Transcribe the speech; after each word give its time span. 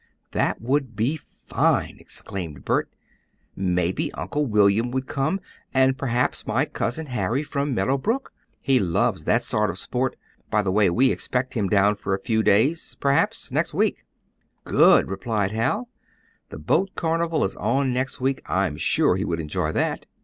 "That 0.31 0.59
would 0.61 0.95
be 0.95 1.15
fine!" 1.15 1.97
exclaimed 1.99 2.65
Bert. 2.65 2.89
"Maybe 3.55 4.11
Uncle 4.13 4.47
William 4.47 4.89
would 4.89 5.05
come, 5.05 5.39
and 5.75 5.95
perhaps 5.95 6.47
my 6.47 6.65
Cousin 6.65 7.05
Harry, 7.05 7.43
from 7.43 7.75
Meadow 7.75 7.99
Brook. 7.99 8.33
He 8.61 8.79
loves 8.79 9.25
that 9.25 9.43
sort 9.43 9.69
of 9.69 9.77
sport. 9.77 10.15
By 10.49 10.63
the 10.63 10.71
way, 10.71 10.89
we 10.89 11.11
expect 11.11 11.53
him 11.53 11.69
down 11.69 11.97
for 11.97 12.15
a 12.15 12.19
few 12.23 12.41
days; 12.41 12.97
perhaps 12.99 13.51
next 13.51 13.75
week." 13.75 14.03
"Good!" 14.63 15.05
cried 15.21 15.51
Hal. 15.51 15.87
"The 16.49 16.57
boat 16.57 16.95
carnival 16.95 17.43
is 17.45 17.55
on 17.57 17.93
next 17.93 18.19
week. 18.19 18.41
I'm 18.47 18.77
sure 18.77 19.17
he 19.17 19.23
would 19.25 19.39
enjoy 19.39 19.71
that." 19.73 20.07